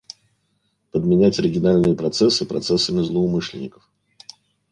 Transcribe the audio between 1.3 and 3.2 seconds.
оригинальные процессы процессами